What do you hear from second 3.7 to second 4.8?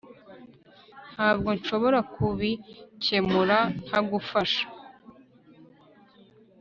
ntagufasha